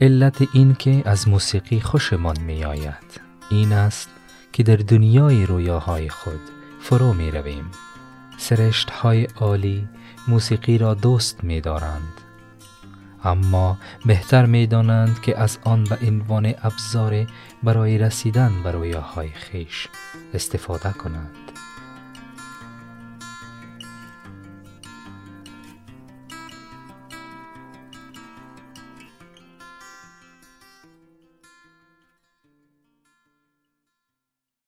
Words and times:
علت 0.00 0.48
این 0.52 0.74
که 0.74 1.02
از 1.04 1.28
موسیقی 1.28 1.80
خوشمان 1.80 2.40
می 2.40 2.64
آید 2.64 3.20
این 3.50 3.72
است 3.72 4.08
که 4.52 4.62
در 4.62 4.76
دنیای 4.76 5.46
رویاهای 5.46 6.08
خود 6.08 6.40
فرو 6.80 7.12
می 7.12 7.30
رویم 7.30 7.70
سرشت 8.38 8.90
های 8.90 9.24
عالی 9.24 9.88
موسیقی 10.28 10.78
را 10.78 10.94
دوست 10.94 11.44
می 11.44 11.60
دارند 11.60 12.20
اما 13.24 13.78
بهتر 14.06 14.46
می 14.46 14.66
دانند 14.66 15.20
که 15.20 15.38
از 15.38 15.58
آن 15.64 15.84
به 15.84 15.98
عنوان 16.06 16.54
ابزار 16.62 17.26
برای 17.62 17.98
رسیدن 17.98 18.62
به 18.62 18.70
رویاهای 18.70 19.28
خیش 19.28 19.88
استفاده 20.34 20.92
کنند. 20.92 21.45